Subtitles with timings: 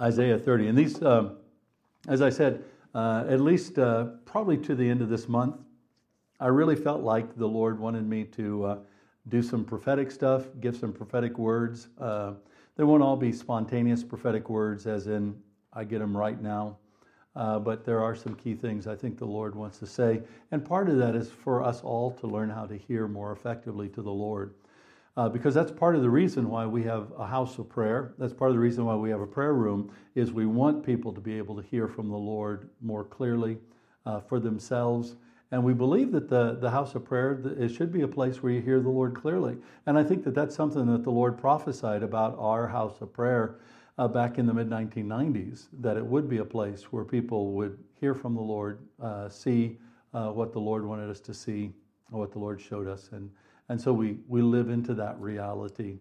[0.00, 0.68] Isaiah 30.
[0.68, 1.30] And these, uh,
[2.08, 2.64] as I said,
[2.94, 5.56] uh, at least uh, probably to the end of this month,
[6.40, 8.78] I really felt like the Lord wanted me to uh,
[9.28, 11.88] do some prophetic stuff, give some prophetic words.
[12.00, 12.32] Uh,
[12.76, 15.36] they won't all be spontaneous prophetic words, as in
[15.72, 16.78] I get them right now.
[17.36, 20.22] Uh, but there are some key things I think the Lord wants to say.
[20.50, 23.88] And part of that is for us all to learn how to hear more effectively
[23.90, 24.54] to the Lord.
[25.16, 28.14] Uh, because that's part of the reason why we have a house of prayer.
[28.18, 31.12] That's part of the reason why we have a prayer room is we want people
[31.12, 33.58] to be able to hear from the Lord more clearly
[34.06, 35.16] uh, for themselves.
[35.52, 38.52] And we believe that the, the house of prayer it should be a place where
[38.52, 39.56] you hear the Lord clearly.
[39.86, 43.56] And I think that that's something that the Lord prophesied about our house of prayer
[43.98, 47.78] uh, back in the mid 1990s, that it would be a place where people would
[48.00, 49.76] hear from the Lord, uh, see
[50.14, 51.72] uh, what the Lord wanted us to see,
[52.10, 53.10] what the Lord showed us.
[53.12, 53.30] And
[53.70, 55.98] and so we, we live into that reality.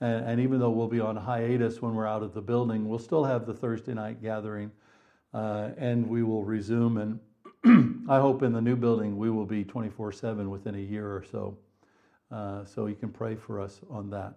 [0.00, 2.98] And, and, even though we'll be on hiatus when we're out of the building, we'll
[2.98, 4.72] still have the Thursday night gathering
[5.32, 7.20] uh, and we will resume.
[7.64, 11.06] And I hope in the new building we will be 24 7 within a year
[11.06, 11.56] or so.
[12.32, 14.34] Uh, so you can pray for us on that.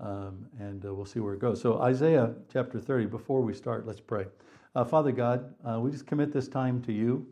[0.00, 1.60] Um, and uh, we'll see where it goes.
[1.60, 4.26] So, Isaiah chapter 30, before we start, let's pray.
[4.74, 7.26] Uh, Father God, uh, we just commit this time to you.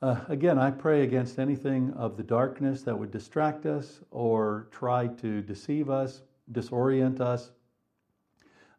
[0.00, 5.08] Uh, again, I pray against anything of the darkness that would distract us or try
[5.08, 7.50] to deceive us, disorient us,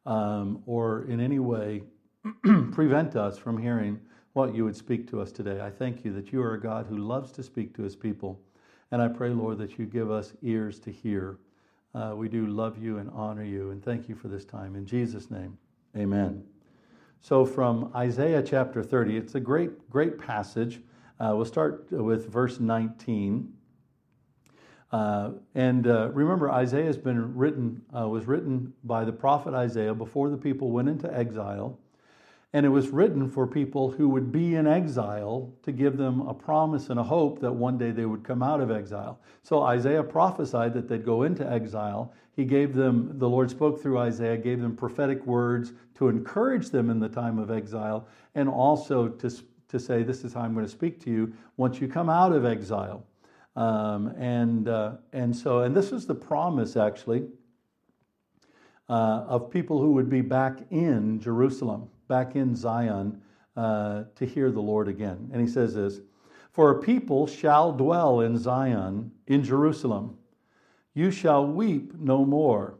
[0.05, 1.83] um, or in any way
[2.71, 3.99] prevent us from hearing
[4.31, 5.59] what you would speak to us today.
[5.59, 8.39] I thank you that you are a God who loves to speak to his people.
[8.91, 11.37] And I pray, Lord, that you give us ears to hear.
[11.93, 14.75] Uh, we do love you and honor you, and thank you for this time.
[14.75, 15.57] In Jesus' name,
[15.97, 16.45] amen.
[17.19, 20.79] So, from Isaiah chapter 30, it's a great, great passage.
[21.19, 23.53] Uh, we'll start with verse 19.
[24.91, 29.93] Uh, and uh, remember, Isaiah has been written, uh, was written by the prophet Isaiah
[29.93, 31.77] before the people went into exile.
[32.53, 36.33] And it was written for people who would be in exile to give them a
[36.33, 39.19] promise and a hope that one day they would come out of exile.
[39.43, 42.13] So Isaiah prophesied that they'd go into exile.
[42.35, 46.89] He gave them, the Lord spoke through Isaiah, gave them prophetic words to encourage them
[46.89, 49.29] in the time of exile and also to
[49.69, 52.33] to say, This is how I'm going to speak to you once you come out
[52.33, 53.05] of exile.
[53.55, 57.27] Um, and, uh, and so, and this is the promise actually
[58.89, 63.21] uh, of people who would be back in Jerusalem, back in Zion
[63.55, 65.29] uh, to hear the Lord again.
[65.31, 65.99] And he says this
[66.51, 70.17] For a people shall dwell in Zion, in Jerusalem.
[70.93, 72.75] You shall weep no more.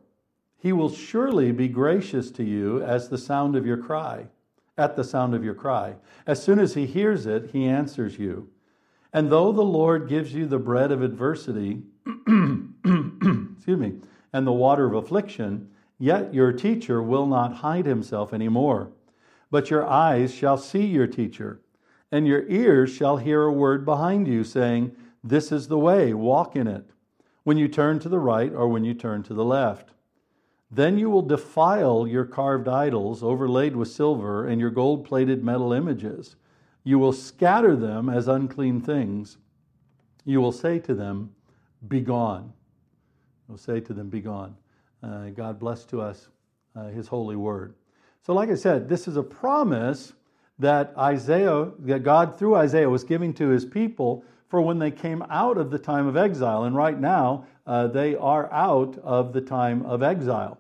[0.58, 4.28] He will surely be gracious to you as the sound of your cry
[4.79, 5.95] at the sound of your cry.
[6.25, 8.50] As soon as he hears it, he answers you.
[9.12, 13.95] And though the Lord gives you the bread of adversity, excuse me,
[14.31, 18.91] and the water of affliction, yet your teacher will not hide himself any more.
[19.51, 21.59] But your eyes shall see your teacher,
[22.11, 26.56] and your ears shall hear a word behind you saying, This is the way, walk
[26.56, 26.90] in it,
[27.44, 29.90] when you turn to the right or when you turn to the left.
[30.72, 35.74] Then you will defile your carved idols overlaid with silver and your gold plated metal
[35.74, 36.35] images.
[36.84, 39.38] You will scatter them as unclean things.
[40.25, 41.34] You will say to them,
[41.88, 42.53] Begone.
[43.47, 44.56] You will say to them, Begone.
[45.02, 46.29] Uh, God bless to us
[46.75, 47.74] uh, his holy word.
[48.22, 50.13] So, like I said, this is a promise
[50.59, 55.24] that Isaiah, that God through Isaiah was giving to his people for when they came
[55.29, 56.66] out of the time of exile.
[56.66, 60.57] And right now, uh, they are out of the time of exile.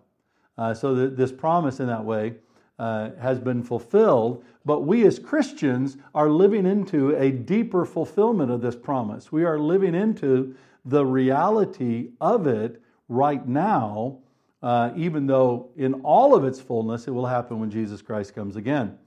[0.59, 2.35] Uh, so this promise in that way
[2.77, 4.43] uh, has been fulfilled.
[4.63, 9.31] But we as Christians are living into a deeper fulfillment of this promise.
[9.31, 10.55] We are living into
[10.85, 14.19] the reality of it right now,
[14.61, 18.55] uh, even though in all of its fullness it will happen when Jesus Christ comes
[18.55, 18.99] again.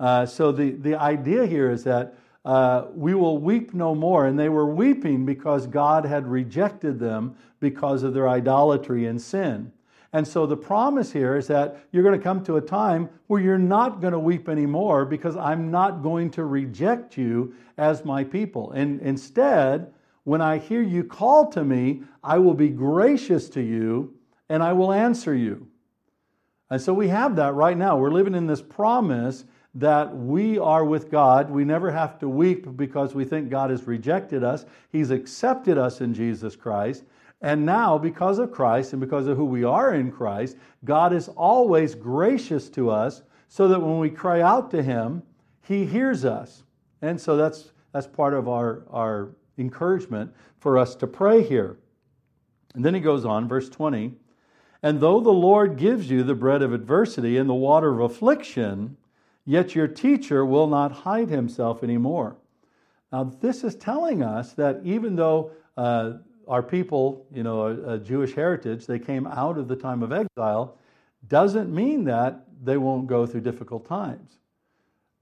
[0.00, 4.26] Uh, so the, the idea here is that uh, we will weep no more.
[4.26, 9.72] And they were weeping because God had rejected them because of their idolatry and sin.
[10.12, 13.40] And so the promise here is that you're going to come to a time where
[13.40, 18.22] you're not going to weep anymore because I'm not going to reject you as my
[18.22, 18.70] people.
[18.72, 19.92] And instead,
[20.22, 24.14] when I hear you call to me, I will be gracious to you
[24.48, 25.66] and I will answer you.
[26.70, 27.96] And so we have that right now.
[27.96, 29.44] We're living in this promise
[29.74, 31.50] that we are with God.
[31.50, 34.64] We never have to weep because we think God has rejected us.
[34.90, 37.04] He's accepted us in Jesus Christ.
[37.42, 41.28] And now, because of Christ and because of who we are in Christ, God is
[41.28, 45.22] always gracious to us so that when we cry out to Him,
[45.62, 46.62] He hears us.
[47.02, 51.76] And so that's, that's part of our, our encouragement for us to pray here.
[52.74, 54.14] And then he goes on, verse 20
[54.82, 58.96] And though the Lord gives you the bread of adversity and the water of affliction,
[59.44, 62.36] yet your teacher will not hide himself anymore.
[63.12, 66.14] Now, this is telling us that even though uh,
[66.48, 70.12] our people, you know, a, a Jewish heritage, they came out of the time of
[70.12, 70.76] exile,
[71.28, 74.38] doesn't mean that they won't go through difficult times.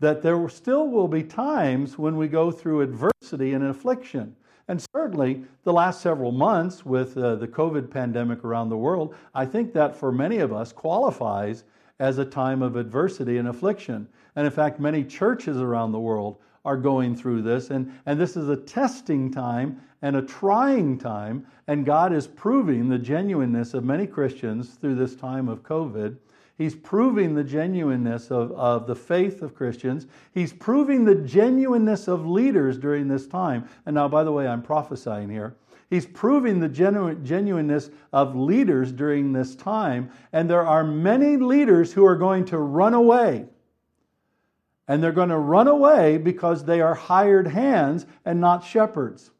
[0.00, 4.34] That there still will be times when we go through adversity and affliction.
[4.68, 9.44] And certainly, the last several months with uh, the COVID pandemic around the world, I
[9.44, 11.64] think that for many of us qualifies
[12.02, 14.08] as a time of adversity and affliction.
[14.34, 17.70] And in fact, many churches around the world are going through this.
[17.70, 21.46] And, and this is a testing time and a trying time.
[21.68, 26.16] And God is proving the genuineness of many Christians through this time of COVID.
[26.58, 30.08] He's proving the genuineness of, of the faith of Christians.
[30.34, 33.68] He's proving the genuineness of leaders during this time.
[33.86, 35.54] And now, by the way, I'm prophesying here.
[35.92, 40.10] He's proving the genu- genuineness of leaders during this time.
[40.32, 43.44] And there are many leaders who are going to run away
[44.88, 49.32] and they're going to run away because they are hired hands and not shepherds.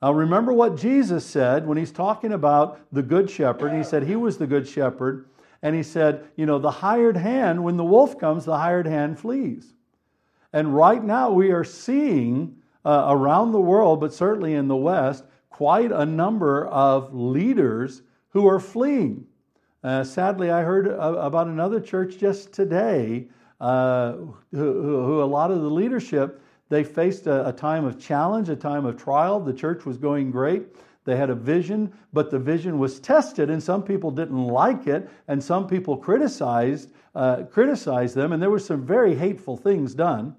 [0.00, 3.76] Now, remember what Jesus said when he's talking about the good shepherd.
[3.76, 5.28] He said he was the good shepherd.
[5.60, 9.18] And he said, you know, the hired hand, when the wolf comes, the hired hand
[9.18, 9.74] flees.
[10.54, 15.24] And right now we are seeing uh, around the world, but certainly in the West,
[15.60, 19.26] quite a number of leaders who are fleeing.
[19.84, 23.28] Uh, sadly, I heard about another church just today
[23.60, 24.12] uh,
[24.52, 26.40] who, who, a lot of the leadership,
[26.70, 29.38] they faced a, a time of challenge, a time of trial.
[29.38, 30.62] The church was going great.
[31.04, 35.10] They had a vision, but the vision was tested, and some people didn't like it,
[35.28, 40.34] and some people criticized uh, criticized them, and there were some very hateful things done.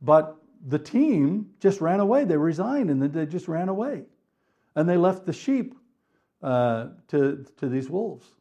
[0.00, 0.34] But
[0.66, 2.24] the team just ran away.
[2.24, 4.04] They resigned, and then they just ran away,
[4.76, 5.74] and they left the sheep
[6.42, 8.32] uh, to to these wolves.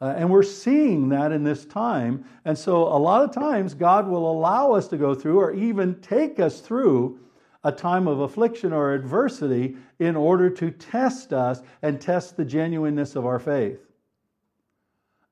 [0.00, 2.24] Uh, and we're seeing that in this time.
[2.44, 6.00] And so, a lot of times, God will allow us to go through or even
[6.00, 7.18] take us through
[7.64, 13.16] a time of affliction or adversity in order to test us and test the genuineness
[13.16, 13.87] of our faith.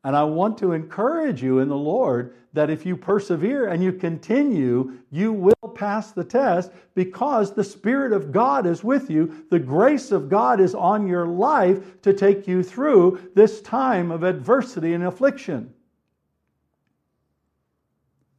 [0.06, 3.92] And I want to encourage you in the Lord that if you persevere and you
[3.92, 9.44] continue, you will pass the test because the Spirit of God is with you.
[9.50, 14.22] The grace of God is on your life to take you through this time of
[14.22, 15.74] adversity and affliction.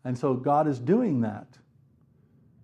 [0.05, 1.47] And so God is doing that.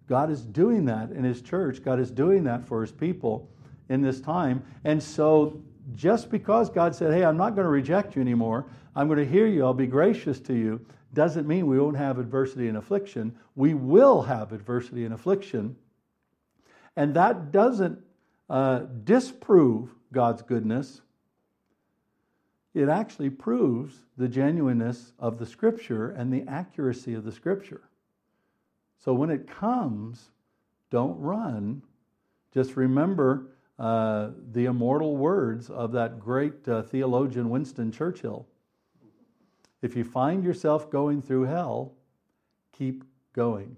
[0.07, 1.83] God is doing that in His church.
[1.83, 3.49] God is doing that for His people
[3.89, 4.63] in this time.
[4.85, 5.61] And so
[5.95, 8.65] just because God said, Hey, I'm not going to reject you anymore,
[8.95, 12.17] I'm going to hear you, I'll be gracious to you, doesn't mean we won't have
[12.17, 13.35] adversity and affliction.
[13.55, 15.75] We will have adversity and affliction.
[16.95, 17.99] And that doesn't
[18.49, 21.01] uh, disprove God's goodness.
[22.73, 27.81] It actually proves the genuineness of the Scripture and the accuracy of the Scripture.
[28.97, 30.29] So when it comes,
[30.89, 31.83] don't run.
[32.53, 33.47] Just remember
[33.83, 38.47] uh, the immortal words of that great uh, theologian Winston Churchill.
[39.81, 41.91] If you find yourself going through hell,
[42.71, 43.03] keep
[43.33, 43.75] going.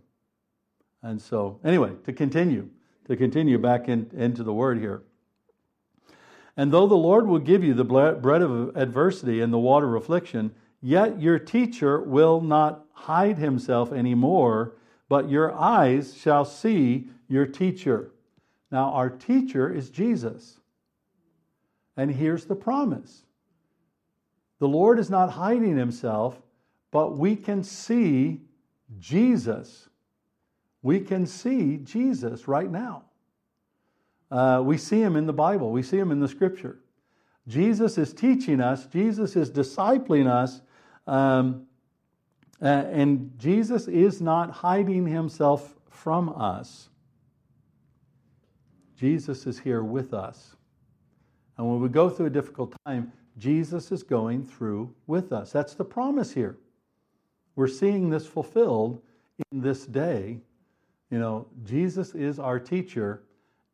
[1.01, 2.69] And so, anyway, to continue,
[3.07, 5.01] to continue back in, into the word here.
[6.55, 10.03] And though the Lord will give you the bread of adversity and the water of
[10.03, 10.53] affliction,
[10.83, 14.75] yet your teacher will not hide himself anymore,
[15.09, 18.12] but your eyes shall see your teacher.
[18.75, 20.60] Now, our teacher is Jesus.
[21.96, 23.24] And here's the promise
[24.60, 26.41] the Lord is not hiding himself,
[26.91, 28.41] but we can see
[29.00, 29.88] Jesus.
[30.82, 33.03] We can see Jesus right now.
[34.29, 36.79] Uh, we see him in the Bible, we see him in the scripture.
[37.48, 40.60] Jesus is teaching us, Jesus is discipling us,
[41.08, 41.65] um,
[42.62, 46.89] uh, and Jesus is not hiding himself from us.
[48.97, 50.55] Jesus is here with us.
[51.57, 55.51] And when we go through a difficult time, Jesus is going through with us.
[55.51, 56.57] That's the promise here.
[57.55, 59.01] We're seeing this fulfilled
[59.51, 60.39] in this day.
[61.11, 63.23] You know, Jesus is our teacher,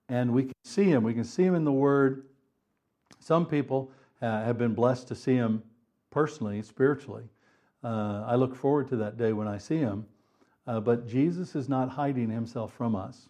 [0.10, 1.04] and we can see him.
[1.04, 2.26] We can see him in the Word.
[3.20, 5.64] Some people uh, have been blessed to see him
[6.10, 7.24] personally, spiritually.
[7.84, 10.06] Uh, I look forward to that day when I see him.
[10.68, 13.28] Uh, but Jesus is not hiding himself from us.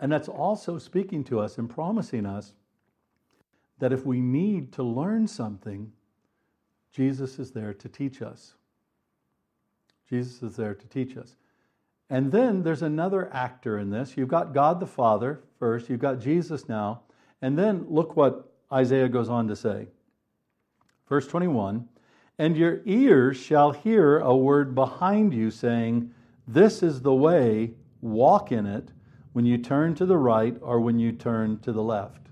[0.00, 2.54] And that's also speaking to us and promising us
[3.78, 5.92] that if we need to learn something,
[6.92, 8.54] Jesus is there to teach us.
[10.08, 11.36] Jesus is there to teach us.
[12.10, 14.16] And then there's another actor in this.
[14.16, 17.02] You've got God the Father first, you've got Jesus now,
[17.40, 19.86] and then look what Isaiah goes on to say.
[21.08, 21.88] Verse 21
[22.38, 26.12] And your ears shall hear a word behind you saying,
[26.46, 27.72] This is the way,
[28.02, 28.90] walk in it,
[29.32, 32.28] when you turn to the right or when you turn to the left.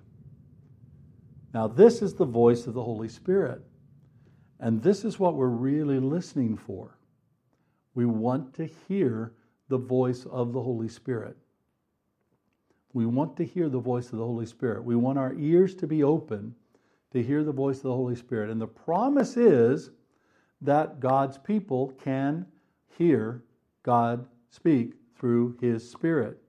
[1.53, 3.63] Now, this is the voice of the Holy Spirit.
[4.61, 6.99] And this is what we're really listening for.
[7.95, 9.33] We want to hear
[9.69, 11.37] the voice of the Holy Spirit.
[12.93, 14.85] We want to hear the voice of the Holy Spirit.
[14.85, 16.55] We want our ears to be open
[17.13, 18.51] to hear the voice of the Holy Spirit.
[18.51, 19.91] And the promise is
[20.61, 22.47] that God's people can
[22.99, 23.45] hear
[23.83, 26.41] God speak through His Spirit.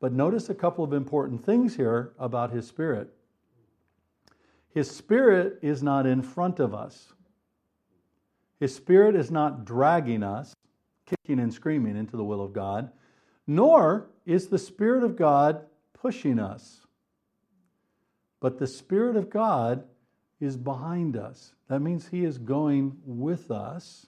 [0.00, 3.12] But notice a couple of important things here about His Spirit.
[4.72, 7.12] His Spirit is not in front of us,
[8.58, 10.54] His Spirit is not dragging us,
[11.06, 12.90] kicking and screaming into the will of God,
[13.46, 16.86] nor is the Spirit of God pushing us.
[18.40, 19.84] But the Spirit of God
[20.40, 21.54] is behind us.
[21.68, 24.06] That means He is going with us.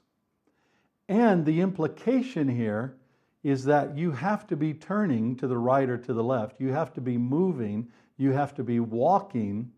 [1.09, 2.97] And the implication here
[3.43, 6.61] is that you have to be turning to the right or to the left.
[6.61, 7.89] You have to be moving.
[8.17, 9.71] You have to be walking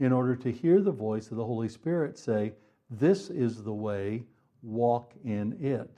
[0.00, 2.52] in order to hear the voice of the Holy Spirit say,
[2.90, 4.24] This is the way,
[4.62, 5.90] walk in it.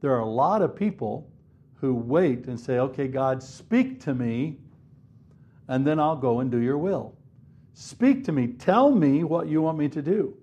[0.00, 1.30] There are a lot of people
[1.74, 4.58] who wait and say, Okay, God, speak to me,
[5.68, 7.14] and then I'll go and do your will.
[7.72, 8.48] Speak to me.
[8.48, 10.36] Tell me what you want me to do.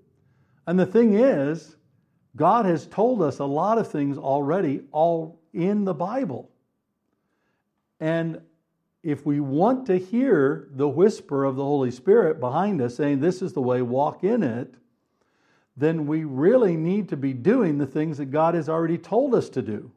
[0.66, 1.76] And the thing is,
[2.38, 6.48] God has told us a lot of things already, all in the Bible.
[8.00, 8.40] And
[9.02, 13.42] if we want to hear the whisper of the Holy Spirit behind us saying, This
[13.42, 14.74] is the way, walk in it,
[15.76, 19.48] then we really need to be doing the things that God has already told us
[19.50, 19.90] to do.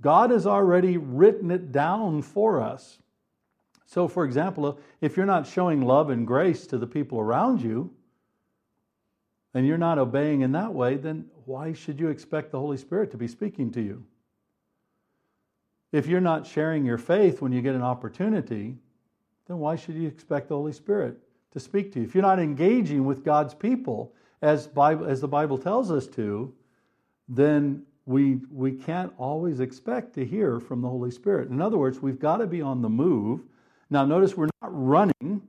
[0.00, 2.98] God has already written it down for us.
[3.84, 7.90] So, for example, if you're not showing love and grace to the people around you,
[9.54, 13.10] and you're not obeying in that way, then why should you expect the Holy Spirit
[13.12, 14.04] to be speaking to you?
[15.92, 18.76] If you're not sharing your faith when you get an opportunity,
[19.46, 21.16] then why should you expect the Holy Spirit
[21.52, 22.04] to speak to you?
[22.04, 24.12] If you're not engaging with God's people
[24.42, 26.52] as, Bible, as the Bible tells us to,
[27.28, 31.48] then we, we can't always expect to hear from the Holy Spirit.
[31.48, 33.40] In other words, we've got to be on the move.
[33.90, 35.42] Now, notice we're not running,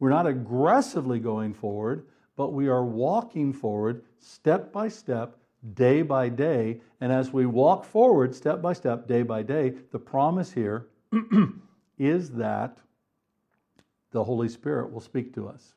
[0.00, 5.36] we're not aggressively going forward, but we are walking forward step by step
[5.74, 6.80] day by day.
[7.00, 10.86] And as we walk forward step by step, day by day, the promise here
[11.98, 12.78] is that
[14.12, 15.74] the Holy Spirit will speak to us.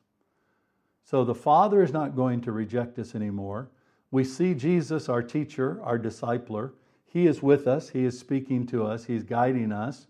[1.04, 3.68] So the Father is not going to reject us anymore.
[4.10, 6.72] We see Jesus, our teacher, our discipler.
[7.06, 10.06] He is with us, He is speaking to us, He's guiding us.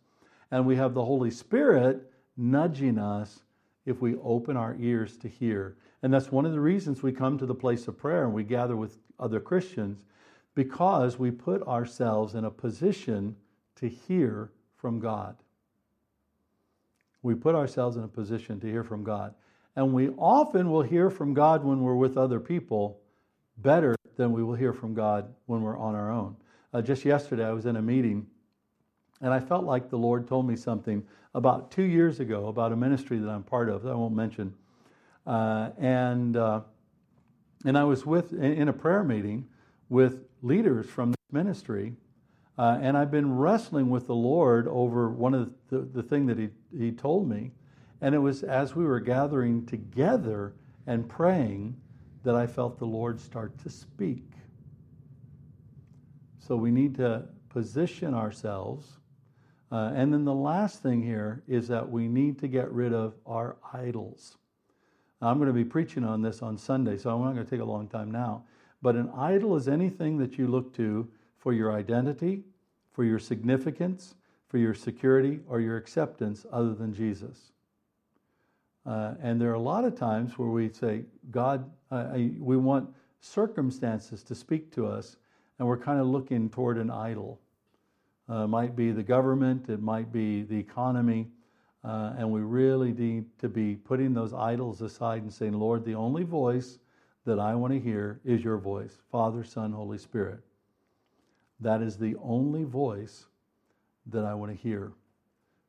[0.51, 3.43] And we have the Holy Spirit nudging us
[3.87, 5.77] if we open our ears to hear.
[6.03, 8.45] And that's one of the reasons we come to the place of prayer and we
[8.45, 10.05] gather with other Christians
[10.55, 13.37] because we put ourselves in a position
[13.77, 15.37] to hear from God.
[17.23, 19.35] We put ourselves in a position to hear from God.
[19.77, 23.01] And we often will hear from God when we're with other people
[23.59, 26.37] better than we will hear from God when we're on our own.
[26.73, 28.27] Uh, just yesterday, I was in a meeting
[29.21, 32.77] and I felt like the Lord told me something about two years ago about a
[32.77, 34.55] ministry that I'm part of that I won't mention.
[35.31, 36.61] Uh, and uh,
[37.65, 39.47] and I was with in a prayer meeting
[39.89, 41.95] with leaders from this ministry,
[42.59, 46.37] uh, and I've been wrestling with the Lord over one of the, the thing that
[46.37, 47.53] he, he told me,
[48.01, 50.55] and it was as we were gathering together
[50.89, 51.77] and praying
[52.25, 54.33] that I felt the Lord start to speak.
[56.41, 58.99] So we need to position ourselves.
[59.71, 63.15] Uh, and then the last thing here is that we need to get rid of
[63.27, 64.37] our idols.
[65.23, 67.61] I'm going to be preaching on this on Sunday, so I'm not going to take
[67.61, 68.45] a long time now.
[68.83, 72.43] But an idol is anything that you look to for your identity,
[72.93, 74.15] for your significance,
[74.49, 77.53] for your security, or your acceptance other than Jesus.
[78.87, 82.89] Uh, and there are a lot of times where we say, God, I, we want
[83.21, 85.17] circumstances to speak to us,
[85.59, 87.39] and we're kind of looking toward an idol.
[88.29, 91.29] Uh, might be the government, it might be the economy,
[91.83, 95.95] uh, and we really need to be putting those idols aside and saying, Lord, the
[95.95, 96.79] only voice
[97.25, 100.41] that I want to hear is your voice Father, Son, Holy Spirit.
[101.61, 103.27] That is the only voice
[104.07, 104.93] that I want to hear.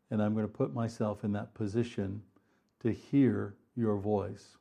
[0.09, 2.21] And I'm going to put myself in that position
[2.81, 4.57] to hear your voice.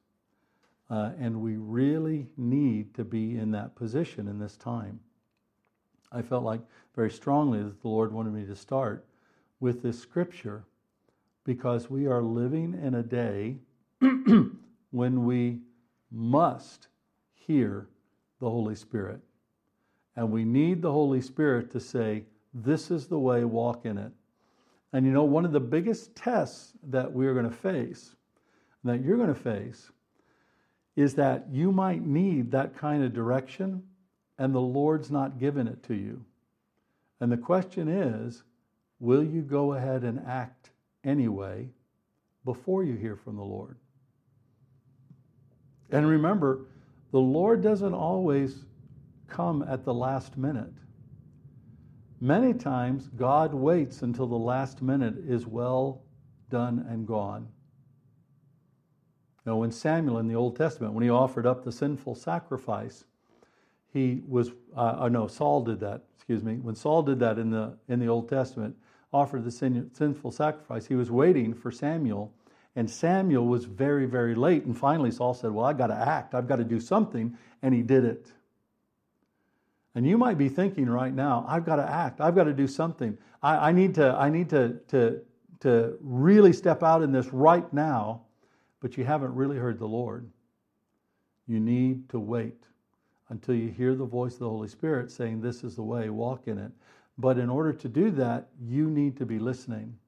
[0.88, 5.00] Uh, and we really need to be in that position in this time.
[6.12, 6.60] I felt like
[6.94, 9.04] very strongly that the Lord wanted me to start
[9.60, 10.64] with this scripture
[11.44, 13.56] because we are living in a day
[14.90, 15.60] when we
[16.10, 16.88] must
[17.32, 17.88] hear
[18.40, 19.20] the Holy Spirit.
[20.16, 24.12] And we need the Holy Spirit to say, This is the way, walk in it.
[24.92, 28.16] And you know, one of the biggest tests that we're going to face,
[28.84, 29.90] that you're going to face,
[30.96, 33.82] is that you might need that kind of direction
[34.38, 36.24] and the Lord's not giving it to you.
[37.20, 38.42] And the question is
[38.98, 40.59] will you go ahead and act
[41.04, 41.68] anyway
[42.44, 43.76] before you hear from the Lord?
[45.90, 46.66] And remember,
[47.10, 48.64] the Lord doesn't always
[49.28, 50.72] come at the last minute.
[52.20, 56.02] Many times, God waits until the last minute is well
[56.50, 57.48] done and gone.
[59.46, 63.04] Now, when Samuel in the Old Testament, when he offered up the sinful sacrifice,
[63.92, 66.56] he was, uh, oh no, Saul did that, excuse me.
[66.56, 68.76] When Saul did that in the, in the Old Testament,
[69.12, 72.32] offered the sin, sinful sacrifice, he was waiting for Samuel,
[72.76, 74.64] and Samuel was very, very late.
[74.64, 77.74] And finally, Saul said, Well, I've got to act, I've got to do something, and
[77.74, 78.32] he did it.
[79.94, 82.68] And you might be thinking right now, I've got to act, I've got to do
[82.68, 83.18] something.
[83.42, 85.20] I, I need, to, I need to, to,
[85.60, 88.22] to really step out in this right now,
[88.80, 90.30] but you haven't really heard the Lord.
[91.48, 92.62] You need to wait
[93.30, 96.46] until you hear the voice of the Holy Spirit saying, This is the way, walk
[96.46, 96.70] in it.
[97.20, 99.98] But in order to do that, you need to be listening.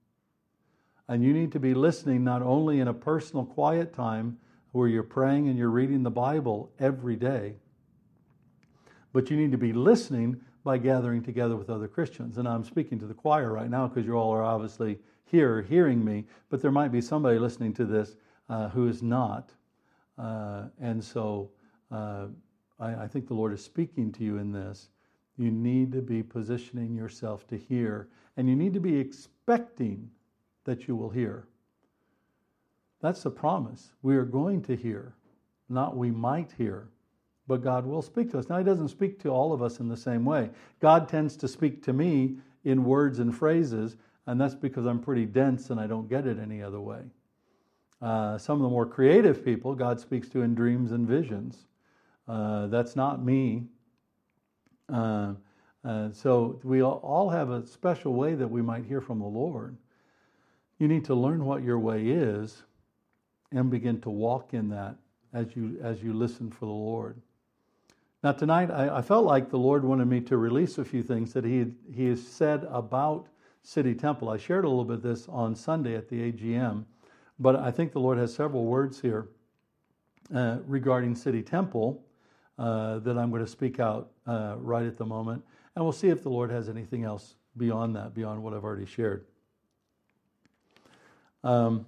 [1.09, 4.39] And you need to be listening not only in a personal quiet time
[4.71, 7.57] where you're praying and you're reading the Bible every day,
[9.13, 12.39] but you need to be listening by gathering together with other Christians.
[12.39, 16.03] And I'm speaking to the choir right now because you all are obviously here hearing
[16.03, 18.17] me, but there might be somebody listening to this
[18.49, 19.51] uh, who is not.
[20.17, 21.51] Uh, and so,
[21.91, 22.29] uh,
[22.81, 24.89] I, I think the Lord is speaking to you in this.
[25.37, 30.11] You need to be positioning yourself to hear, and you need to be expecting
[30.65, 31.47] that you will hear.
[33.01, 33.93] That's the promise.
[34.03, 35.15] We are going to hear,
[35.69, 36.89] not we might hear,
[37.49, 38.49] but God will speak to us.
[38.49, 40.51] Now, He doesn't speak to all of us in the same way.
[40.81, 45.27] God tends to speak to me in words and phrases, and that's because I'm pretty
[45.27, 47.01] dense and I don't get it any other way.
[48.01, 51.67] Uh, some of the more creative people, God speaks to in dreams and visions.
[52.29, 53.65] Uh, that's not me.
[54.89, 55.35] Uh,
[55.85, 59.77] uh, so we all have a special way that we might hear from the Lord.
[60.79, 62.63] You need to learn what your way is
[63.51, 64.97] and begin to walk in that
[65.33, 67.21] as you as you listen for the Lord.
[68.23, 71.33] Now tonight I, I felt like the Lord wanted me to release a few things
[71.33, 73.27] that He He has said about
[73.63, 74.29] City Temple.
[74.29, 76.85] I shared a little bit of this on Sunday at the AGM,
[77.39, 79.29] but I think the Lord has several words here
[80.35, 82.05] uh, regarding City Temple
[82.63, 85.43] uh, that I'm going to speak out uh, right at the moment.
[85.75, 88.87] And we'll see if the Lord has anything else beyond that, beyond what I've already
[88.87, 89.25] shared.
[91.43, 91.87] Um,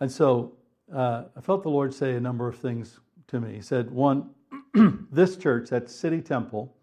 [0.00, 0.54] and so
[0.92, 2.98] uh, I felt the Lord say a number of things
[3.28, 3.54] to me.
[3.54, 4.30] He said, one,
[5.12, 6.74] this church at City Temple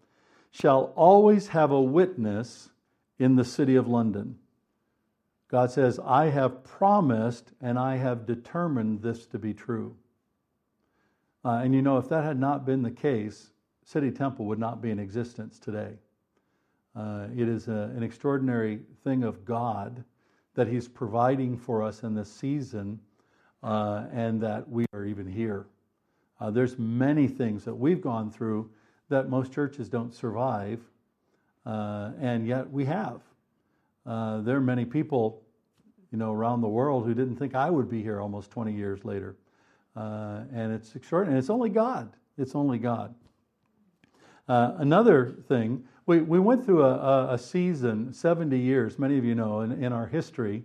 [0.50, 2.70] shall always have a witness
[3.18, 4.38] in the city of London.
[5.48, 9.94] God says, I have promised and I have determined this to be true.
[11.46, 13.50] Uh, and you know, if that had not been the case,
[13.84, 15.92] City Temple would not be in existence today.
[16.96, 20.02] Uh, it is a, an extraordinary thing of God
[20.54, 22.98] that He's providing for us in this season
[23.62, 25.66] uh, and that we are even here.
[26.40, 28.68] Uh, there's many things that we've gone through
[29.08, 30.80] that most churches don't survive,
[31.64, 33.20] uh, and yet we have.
[34.04, 35.44] Uh, there are many people,
[36.10, 39.04] you know, around the world who didn't think I would be here almost 20 years
[39.04, 39.36] later.
[39.96, 41.38] Uh, and it's extraordinary.
[41.38, 42.12] It's only God.
[42.36, 43.14] It's only God.
[44.48, 49.34] Uh, another thing, we, we went through a, a, season, 70 years, many of you
[49.34, 50.62] know, in, in our history,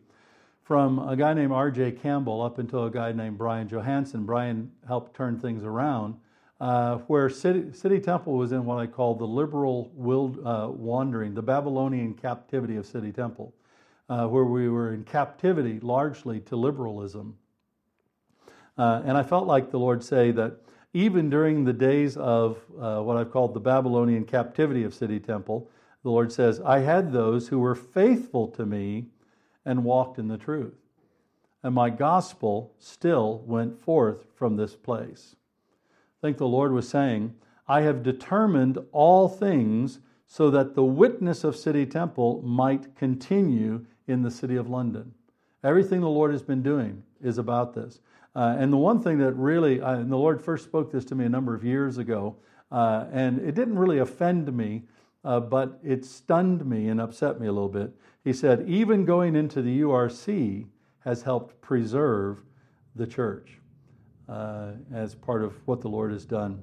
[0.64, 1.94] from a guy named R.J.
[1.94, 4.26] Campbell up until a guy named Brian Johansson.
[4.26, 6.16] Brian helped turn things around,
[6.60, 11.34] uh, where City, City, Temple was in what I call the liberal wild, uh, wandering,
[11.34, 13.52] the Babylonian captivity of City Temple,
[14.10, 17.36] uh, where we were in captivity largely to liberalism.
[18.78, 20.58] Uh, and I felt like the Lord say that
[20.94, 25.70] even during the days of uh, what I've called the Babylonian captivity of City Temple,
[26.04, 29.06] the Lord says, I had those who were faithful to me
[29.66, 30.76] and walked in the truth.
[31.64, 35.36] And my gospel still went forth from this place.
[36.22, 37.36] I think the Lord was saying,
[37.68, 44.24] I have determined all things so that the witness of City Temple might continue in
[44.24, 45.14] the city of London.
[45.64, 48.00] Everything the Lord has been doing is about this.
[48.36, 51.16] Uh, and the one thing that really, uh, and the Lord first spoke this to
[51.16, 52.38] me a number of years ago,
[52.72, 54.84] uh, and it didn't really offend me,
[55.26, 57.92] uh, but it stunned me and upset me a little bit.
[58.24, 60.66] He said, even going into the URC
[61.00, 62.42] has helped preserve
[62.96, 63.60] the church
[64.30, 66.62] uh, as part of what the Lord has done.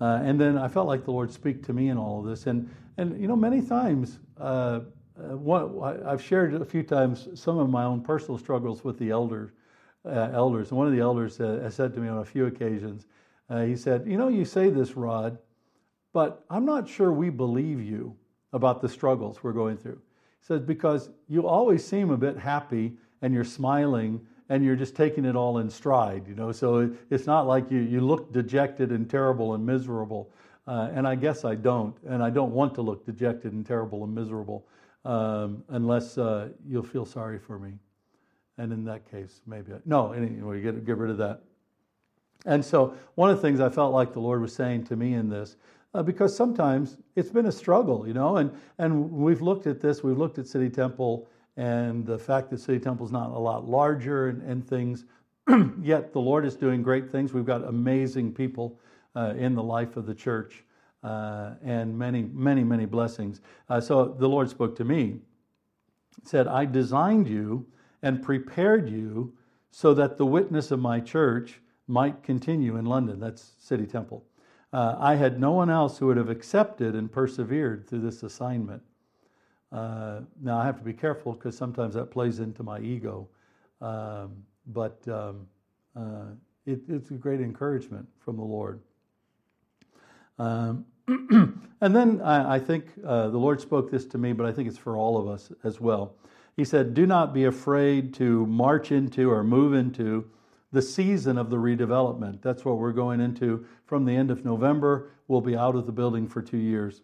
[0.00, 2.46] Uh, and then I felt like the Lord speak to me in all of this.
[2.46, 8.02] And, and you know, many times, I've shared a few times some of my own
[8.02, 9.52] personal struggles with the elders.
[10.06, 10.70] Uh, elders.
[10.70, 13.06] One of the elders uh, said to me on a few occasions,
[13.64, 15.38] he said, You know, you say this, Rod,
[16.12, 18.16] but I'm not sure we believe you
[18.52, 20.00] about the struggles we're going through.
[20.40, 22.92] He says, Because you always seem a bit happy
[23.22, 26.52] and you're smiling and you're just taking it all in stride, you know.
[26.52, 30.30] So it's not like you, you look dejected and terrible and miserable.
[30.66, 34.04] Uh, and I guess I don't, and I don't want to look dejected and terrible
[34.04, 34.66] and miserable
[35.04, 37.72] um, unless uh, you'll feel sorry for me.
[38.58, 40.12] And in that case, maybe no.
[40.12, 41.42] Anyway, get get rid of that.
[42.44, 45.14] And so one of the things I felt like the Lord was saying to me
[45.14, 45.56] in this,
[45.94, 50.02] uh, because sometimes it's been a struggle, you know, and and we've looked at this.
[50.02, 53.68] We've looked at City Temple and the fact that City Temple is not a lot
[53.68, 55.04] larger and, and things.
[55.82, 57.32] Yet the Lord is doing great things.
[57.32, 58.78] We've got amazing people
[59.14, 60.64] uh, in the life of the church
[61.02, 63.40] uh, and many, many, many blessings.
[63.68, 65.20] Uh, so the Lord spoke to me,
[66.24, 67.66] said, I designed you
[68.02, 69.32] and prepared you
[69.70, 73.20] so that the witness of my church might continue in London.
[73.20, 74.24] That's City Temple.
[74.72, 78.82] Uh, I had no one else who would have accepted and persevered through this assignment.
[79.72, 83.28] Uh, now, I have to be careful because sometimes that plays into my ego,
[83.80, 85.46] um, but um,
[85.96, 86.26] uh,
[86.66, 88.80] it, it's a great encouragement from the Lord.
[90.38, 94.52] Um, and then I, I think uh, the Lord spoke this to me, but I
[94.52, 96.14] think it's for all of us as well.
[96.56, 100.30] He said, Do not be afraid to march into or move into
[100.72, 102.42] the season of the redevelopment.
[102.42, 105.10] That's what we're going into from the end of November.
[105.28, 107.02] We'll be out of the building for two years.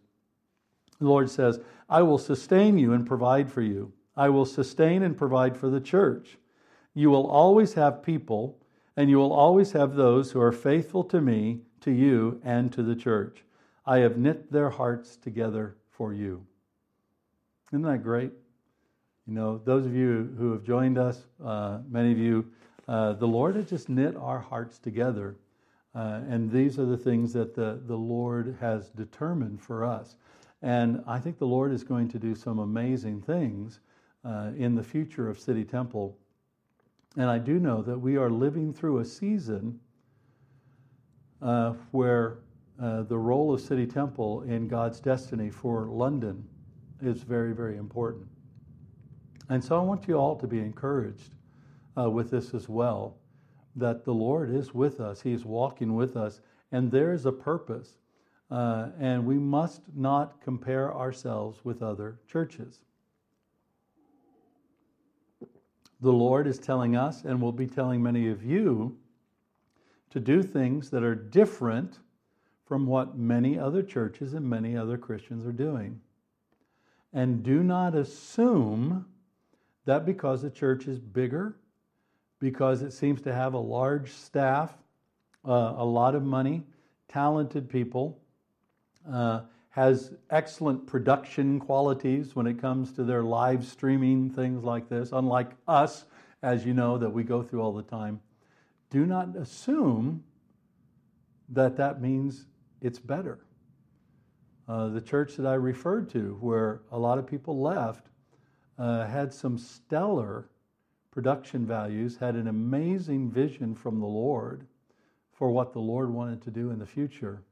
[0.98, 3.92] The Lord says, I will sustain you and provide for you.
[4.16, 6.38] I will sustain and provide for the church.
[6.94, 8.58] You will always have people,
[8.96, 12.82] and you will always have those who are faithful to me, to you, and to
[12.82, 13.44] the church.
[13.84, 16.46] I have knit their hearts together for you.
[17.72, 18.32] Isn't that great?
[19.26, 22.50] You know, those of you who have joined us, uh, many of you,
[22.88, 25.36] uh, the Lord has just knit our hearts together.
[25.94, 30.16] Uh, and these are the things that the, the Lord has determined for us.
[30.62, 33.80] And I think the Lord is going to do some amazing things
[34.24, 36.16] uh, in the future of City Temple.
[37.16, 39.78] And I do know that we are living through a season
[41.40, 42.38] uh, where
[42.80, 46.44] uh, the role of City Temple in God's destiny for London
[47.00, 48.26] is very, very important.
[49.52, 51.34] And so I want you all to be encouraged
[51.94, 53.18] uh, with this as well
[53.76, 56.40] that the Lord is with us, He's walking with us,
[56.72, 57.98] and there is a purpose
[58.50, 62.80] uh, and we must not compare ourselves with other churches.
[66.00, 68.96] The Lord is telling us, and will be telling many of you,
[70.08, 71.98] to do things that are different
[72.64, 76.00] from what many other churches and many other Christians are doing.
[77.12, 79.04] And do not assume
[79.84, 81.56] that because the church is bigger,
[82.38, 84.72] because it seems to have a large staff,
[85.44, 86.64] uh, a lot of money,
[87.08, 88.20] talented people,
[89.10, 89.40] uh,
[89.70, 95.50] has excellent production qualities when it comes to their live streaming things like this, unlike
[95.66, 96.04] us,
[96.42, 98.20] as you know, that we go through all the time.
[98.90, 100.22] Do not assume
[101.48, 102.46] that that means
[102.80, 103.38] it's better.
[104.68, 108.06] Uh, the church that I referred to, where a lot of people left,
[108.82, 110.48] uh, had some stellar
[111.12, 114.66] production values, had an amazing vision from the Lord
[115.32, 117.44] for what the Lord wanted to do in the future.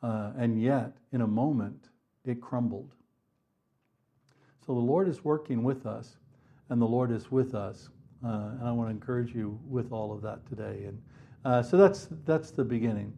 [0.00, 1.88] Uh, and yet, in a moment,
[2.24, 2.94] it crumbled.
[4.64, 6.18] So the Lord is working with us,
[6.68, 7.88] and the Lord is with us.
[8.24, 10.84] Uh, and I want to encourage you with all of that today.
[10.86, 11.02] And
[11.44, 13.12] uh, so that's that's the beginning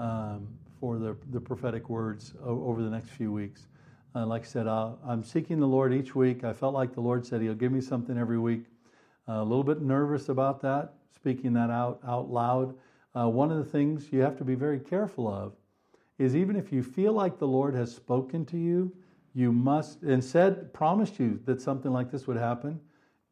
[0.00, 0.48] um,
[0.80, 3.68] for the the prophetic words over the next few weeks.
[4.14, 6.42] Uh, like I said, i am seeking the Lord each week.
[6.42, 8.64] I felt like the Lord said He'll give me something every week.
[9.28, 12.74] Uh, a little bit nervous about that, speaking that out out loud.
[13.14, 15.52] Uh, one of the things you have to be very careful of
[16.18, 18.92] is even if you feel like the Lord has spoken to you,
[19.32, 22.80] you must, and said, promised you that something like this would happen,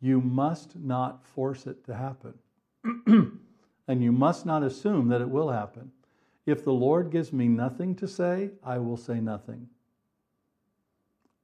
[0.00, 2.34] you must not force it to happen.
[3.88, 5.90] and you must not assume that it will happen.
[6.46, 9.68] If the Lord gives me nothing to say, I will say nothing.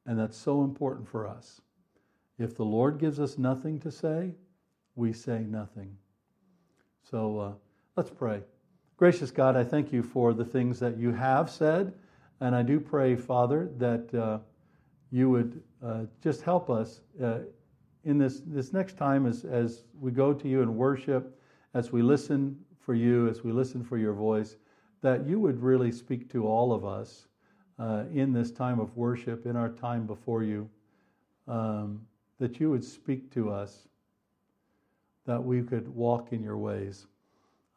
[0.06, 1.60] And that's so important for us.
[2.38, 4.34] If the Lord gives us nothing to say,
[4.96, 5.96] we say nothing.
[7.02, 7.52] So uh,
[7.96, 8.42] let's pray.
[8.96, 11.94] Gracious God, I thank you for the things that you have said
[12.40, 14.38] And I do pray, Father, that uh,
[15.10, 17.38] you would uh, just help us uh,
[18.04, 21.40] in this, this next time as, as we go to you and worship,
[21.72, 24.56] as we listen for you, as we listen for your voice,
[25.00, 27.26] that you would really speak to all of us
[27.78, 30.68] uh, in this time of worship, in our time before you,
[31.48, 32.00] um,
[32.38, 33.88] that you would speak to us,
[35.26, 37.06] that we could walk in your ways.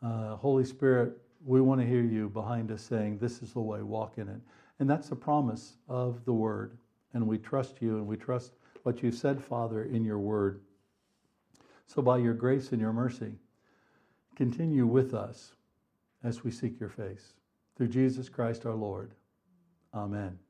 [0.03, 3.81] Uh, Holy Spirit, we want to hear you behind us saying, This is the way,
[3.81, 4.39] walk in it.
[4.79, 6.77] And that's the promise of the word.
[7.13, 10.62] And we trust you and we trust what you said, Father, in your word.
[11.88, 13.33] So, by your grace and your mercy,
[14.36, 15.53] continue with us
[16.23, 17.33] as we seek your face.
[17.75, 19.12] Through Jesus Christ our Lord.
[19.97, 20.46] Amen.